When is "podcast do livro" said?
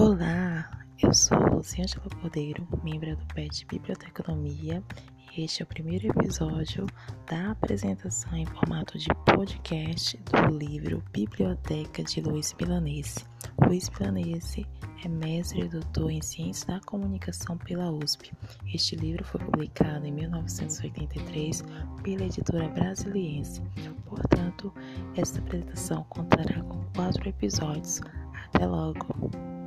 9.26-11.02